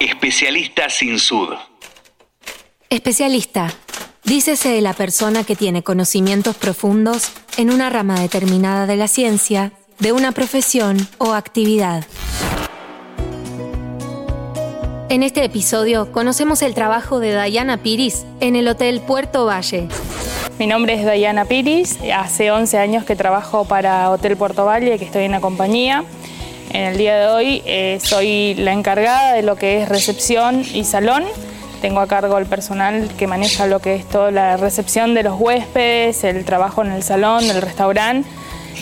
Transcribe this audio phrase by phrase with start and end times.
[0.00, 1.54] Especialista sin sud.
[2.90, 3.72] Especialista.
[4.24, 9.72] Dícese de la persona que tiene conocimientos profundos en una rama determinada de la ciencia,
[9.98, 12.04] de una profesión o actividad.
[15.08, 19.88] En este episodio conocemos el trabajo de Dayana Piris en el Hotel Puerto Valle.
[20.58, 25.06] Mi nombre es Dayana Piris, hace 11 años que trabajo para Hotel Puerto Valle, que
[25.06, 26.04] estoy en la compañía.
[26.70, 30.84] En el día de hoy eh, soy la encargada de lo que es recepción y
[30.84, 31.24] salón.
[31.80, 35.38] Tengo a cargo el personal que maneja lo que es toda la recepción de los
[35.38, 38.28] huéspedes, el trabajo en el salón, del restaurante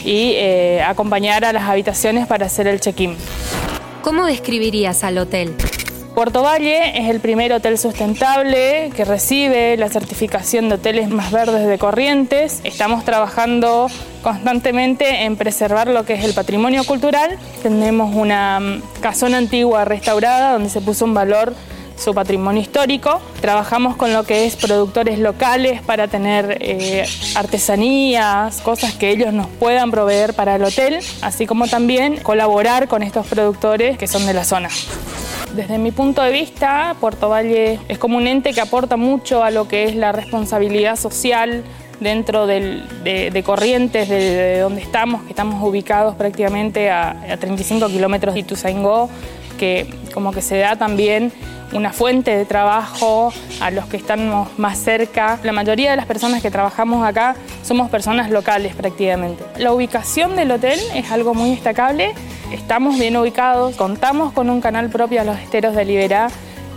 [0.05, 3.16] y eh, acompañar a las habitaciones para hacer el check-in.
[4.02, 5.55] ¿Cómo describirías al hotel?
[6.14, 11.66] Puerto Valle es el primer hotel sustentable que recibe la certificación de hoteles más verdes
[11.66, 12.60] de Corrientes.
[12.62, 13.88] Estamos trabajando
[14.24, 17.38] constantemente en preservar lo que es el patrimonio cultural.
[17.62, 21.55] Tenemos una mm, casona antigua restaurada donde se puso un valor
[21.97, 23.20] su patrimonio histórico.
[23.41, 29.47] Trabajamos con lo que es productores locales para tener eh, artesanías, cosas que ellos nos
[29.47, 34.33] puedan proveer para el hotel, así como también colaborar con estos productores que son de
[34.33, 34.70] la zona.
[35.55, 39.50] Desde mi punto de vista, Puerto Valle es como un ente que aporta mucho a
[39.50, 41.62] lo que es la responsabilidad social
[42.00, 49.09] dentro de, Corrientes, de, donde estamos, que estamos ubicados prácticamente a, 35 kilómetros de Ituzaingó,
[49.59, 51.33] que como que se da también
[51.72, 55.39] una fuente de trabajo a los que estamos más cerca.
[55.42, 59.42] La mayoría de las personas que trabajamos acá somos personas locales prácticamente.
[59.59, 62.15] La ubicación del hotel es algo muy destacable
[62.55, 66.28] Estamos bien ubicados, contamos con un canal propio a los esteros de Liberá,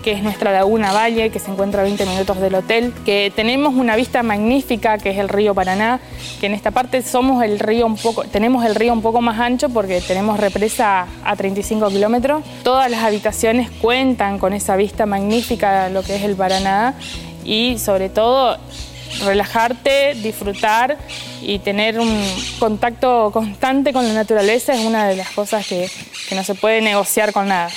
[0.07, 3.75] que es nuestra laguna Valle, que se encuentra a 20 minutos del hotel, que tenemos
[3.75, 5.99] una vista magnífica, que es el río Paraná,
[6.39, 9.37] que en esta parte somos el río un poco, tenemos el río un poco más
[9.37, 12.41] ancho porque tenemos represa a 35 kilómetros.
[12.63, 16.93] Todas las habitaciones cuentan con esa vista magnífica lo que es el Paraná
[17.43, 18.57] y sobre todo
[19.25, 20.97] relajarte, disfrutar
[21.41, 22.23] y tener un
[22.59, 25.89] contacto constante con la naturaleza es una de las cosas que,
[26.33, 27.69] no se puede negociar con nada.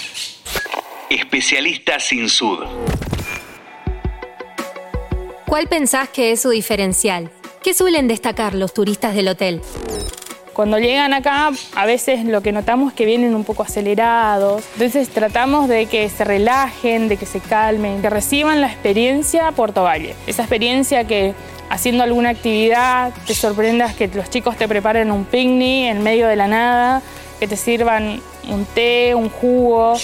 [1.10, 2.60] Especialista sin sud.
[5.44, 7.32] ¿Cuál pensás que es su diferencial?
[7.64, 9.60] ¿Qué suelen destacar los turistas del hotel?
[10.52, 14.62] Cuando llegan acá, a veces lo que notamos es que vienen un poco acelerados.
[14.74, 19.82] Entonces tratamos de que se relajen, de que se calmen, que reciban la experiencia Puerto
[19.82, 20.14] Valle.
[20.28, 21.34] Esa experiencia que
[21.70, 26.36] haciendo alguna actividad te sorprendas que los chicos te preparen un picnic en medio de
[26.36, 27.02] la nada,
[27.40, 29.96] que te sirvan un té, un jugo.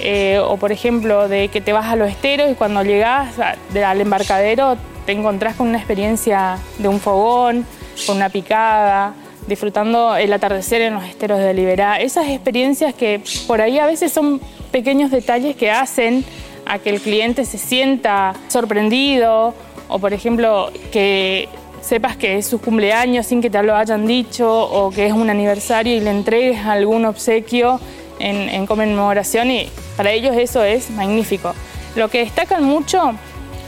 [0.00, 4.00] Eh, o por ejemplo de que te vas a los esteros y cuando llegas al
[4.00, 4.76] embarcadero
[5.06, 7.66] te encontrás con una experiencia de un fogón,
[8.06, 9.14] con una picada,
[9.48, 11.98] disfrutando el atardecer en los esteros de Liberá.
[12.00, 16.24] Esas experiencias que por ahí a veces son pequeños detalles que hacen
[16.66, 19.54] a que el cliente se sienta sorprendido
[19.88, 21.48] o por ejemplo que
[21.80, 25.30] sepas que es su cumpleaños sin que te lo hayan dicho o que es un
[25.30, 27.80] aniversario y le entregues algún obsequio
[28.18, 31.54] en, conmemoración y para ellos eso es magnífico.
[31.96, 33.12] Lo que destacan mucho,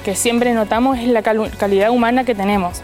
[0.04, 2.82] que siempre notamos, es la calidad humana que tenemos.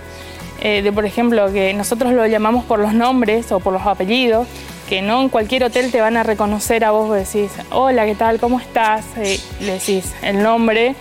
[0.60, 4.46] Eh, de por ejemplo que nosotros lo llamamos por los nombres o por los apellidos,
[4.88, 8.38] que no en cualquier hotel te van a reconocer a vos decís, hola, ¿qué tal?
[8.38, 9.04] ¿Cómo estás?
[9.16, 10.94] Eh, le decís el nombre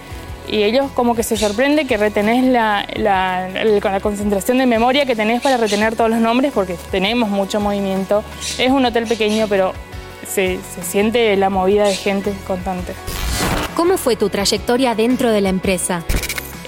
[0.47, 5.15] y ellos como que se sorprende que retenés la, la, la, concentración de memoria que
[5.15, 8.23] tenés para retener todos los nombres porque tenemos mucho movimiento.
[8.57, 9.73] Es un hotel pequeño, pero
[10.35, 12.94] se, se siente la movida de gente constante.
[13.75, 16.03] ¿Cómo fue tu trayectoria dentro de la empresa?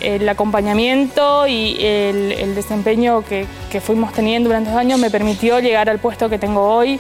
[0.02, 3.48] el acompañamiento y el, desempeño que,
[3.82, 7.00] fuimos teniendo durante los años me permitió llegar al puesto que tengo hoy.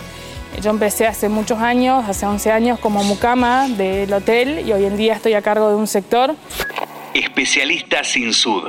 [0.61, 4.97] Yo empecé hace muchos años, hace 11 años, como mucama del hotel y hoy en
[4.97, 6.35] día estoy a cargo de un sector.
[7.13, 8.63] Especialista sin sud.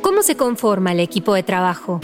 [0.00, 2.00] ¿Cómo se conforma el equipo de trabajo?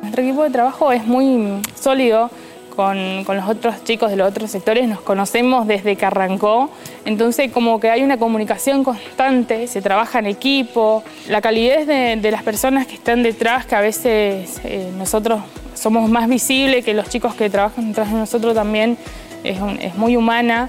[0.00, 2.30] Nuestro equipo de trabajo es muy sólido
[2.74, 6.70] con, los otros chicos de los otros sectores nos conocemos desde que arrancó,
[7.04, 12.42] entonces como que hay una comunicación constante, se trabaja en equipo, la calidez de, las
[12.42, 15.40] personas que están detrás, que a veces eh, nosotros
[15.74, 18.96] somos más visibles que los chicos que trabajan detrás de nosotros también,
[19.44, 20.68] es, muy humana.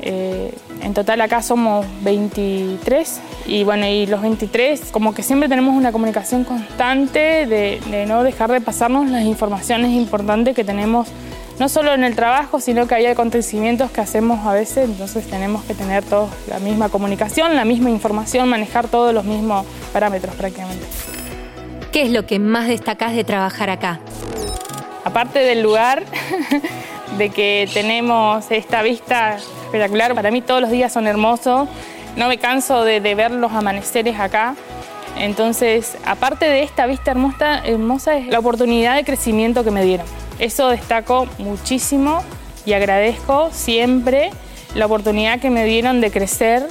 [0.00, 5.74] Eh, en total acá somos 23 y bueno, y los 23 como que siempre tenemos
[5.74, 11.08] una comunicación constante de, de no dejar de pasarnos las informaciones importantes que tenemos
[11.58, 15.64] no solo en el trabajo, sino que hay acontecimientos que hacemos a veces, entonces tenemos
[15.64, 20.86] que tener todos la misma comunicación, la misma información, manejar todos los mismos parámetros prácticamente.
[21.92, 24.00] ¿Qué es lo que más destacás de trabajar acá?
[25.04, 26.04] Aparte del lugar,
[27.16, 30.14] de que tenemos esta vista espectacular.
[30.14, 31.68] Para mí todos los días son hermosos.
[32.16, 34.54] No me canso de, de ver los amaneceres acá.
[35.18, 40.06] Entonces, aparte de esta vista hermosa, hermosa es la oportunidad de crecimiento que me dieron.
[40.38, 42.22] Eso destaco muchísimo
[42.64, 44.30] y agradezco siempre
[44.74, 46.66] la oportunidad que me dieron de crecer,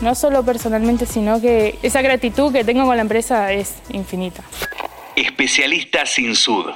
[0.00, 4.42] no solo personalmente, sino que esa gratitud que tengo con la empresa es infinita.
[5.14, 6.66] Especialista sin sud.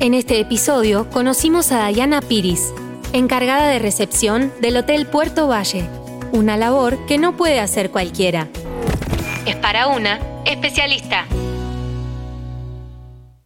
[0.00, 2.72] En este episodio conocimos a Dayana Piris,
[3.12, 5.84] encargada de recepción del Hotel Puerto Valle,
[6.32, 8.48] una labor que no puede hacer cualquiera.
[9.44, 11.26] Es para una especialista.